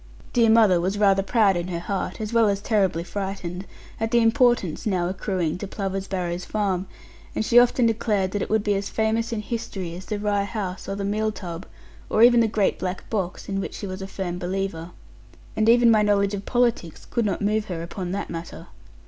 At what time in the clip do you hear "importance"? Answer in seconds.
4.19-4.87